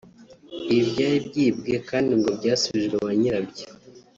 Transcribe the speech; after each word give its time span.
Ibi 0.73 0.81
byari 0.91 1.17
byibwe 1.27 1.73
kandi 1.89 2.11
ngo 2.19 2.29
byasubijwe 2.37 2.95
ba 3.03 3.11
nyirabyo 3.19 3.65